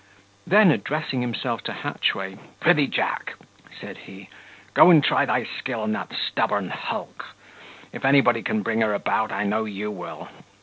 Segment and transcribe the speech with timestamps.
[0.47, 3.35] Then, addressing himself to Hatchway, "Prithee, Jack,"
[3.79, 4.29] said he,
[4.73, 7.35] "go and try thy skill on that stubborn hulk:
[7.93, 10.27] if anybody can bring her about, I know you wool."